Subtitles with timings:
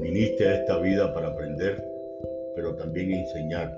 [0.00, 1.82] Viniste a esta vida para aprender,
[2.54, 3.74] pero también enseñar.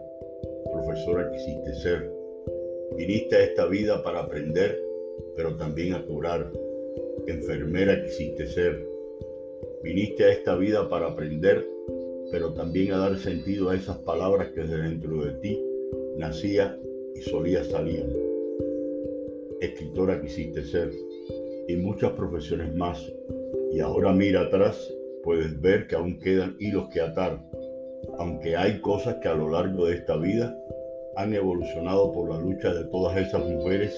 [0.73, 2.13] Profesora quisiste ser.
[2.97, 4.83] Viniste a esta vida para aprender,
[5.37, 6.51] pero también a curar.
[7.27, 8.85] Enfermera quisiste ser.
[9.85, 11.65] Viniste a esta vida para aprender,
[12.33, 15.65] pero también a dar sentido a esas palabras que desde dentro de ti
[16.17, 16.77] nacía
[17.15, 18.05] y solía salir.
[19.61, 20.93] Escritora quisiste ser
[21.69, 23.13] y muchas profesiones más.
[23.71, 24.93] Y ahora mira atrás
[25.29, 27.39] puedes ver que aún quedan hilos que atar,
[28.19, 30.59] aunque hay cosas que a lo largo de esta vida
[31.17, 33.93] han evolucionado por la lucha de todas esas mujeres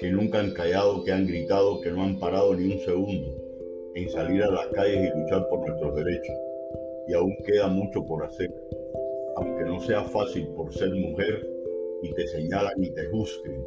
[0.00, 3.36] que nunca han callado, que han gritado, que no han parado ni un segundo
[3.94, 6.34] en salir a las calles y luchar por nuestros derechos.
[7.06, 8.52] Y aún queda mucho por hacer,
[9.36, 11.48] aunque no sea fácil por ser mujer
[12.02, 13.64] y te señalan y te juzguen.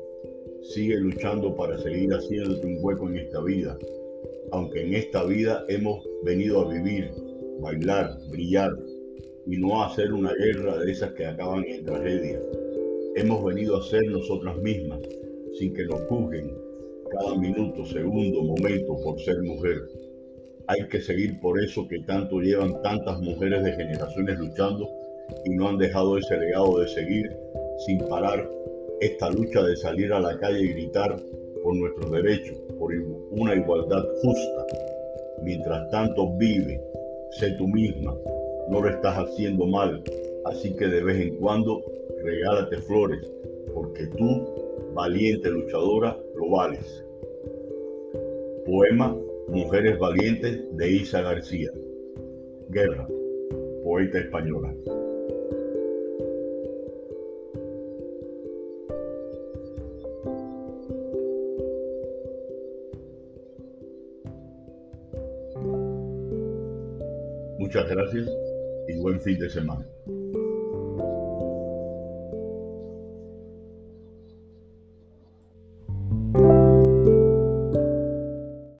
[0.64, 3.78] Sigue luchando para seguir haciéndote un hueco en esta vida,
[4.52, 7.12] aunque en esta vida hemos venido a vivir,
[7.60, 8.72] bailar, brillar
[9.48, 12.42] y no a hacer una guerra de esas que acaban en tragedia.
[13.16, 15.00] Hemos venido a ser nosotras mismas,
[15.60, 16.54] sin que nos juzguen
[17.12, 19.82] cada minuto, segundo, momento por ser mujer.
[20.68, 24.90] Hay que seguir por eso que tanto llevan tantas mujeres de generaciones luchando
[25.46, 27.30] y no han dejado ese legado de seguir
[27.86, 28.50] sin parar
[29.02, 31.22] esta lucha de salir a la calle y gritar
[31.64, 32.94] por nuestros derechos, por
[33.32, 34.66] una igualdad justa.
[35.44, 36.82] Mientras tanto vive,
[37.32, 38.16] sé tú misma,
[38.70, 40.04] no lo estás haciendo mal,
[40.46, 41.84] así que de vez en cuando
[42.24, 43.20] regálate flores,
[43.74, 44.46] porque tú,
[44.94, 47.06] valiente luchadora, lo vales.
[48.66, 49.18] Poema
[49.48, 51.72] Mujeres Valientes de Isa García.
[52.70, 53.06] Guerra,
[53.84, 54.74] poeta española.
[67.62, 68.28] Muchas gracias
[68.88, 69.86] y buen fin de semana.